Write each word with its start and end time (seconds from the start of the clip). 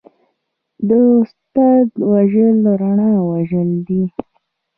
د 0.87 0.89
استاد 1.19 1.87
وژل 2.09 2.57
رڼا 2.81 3.11
وژل 3.29 3.69
دي. 3.87 4.03